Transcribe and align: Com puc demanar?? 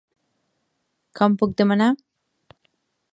Com 1.21 1.37
puc 1.43 1.55
demanar?? 1.63 1.91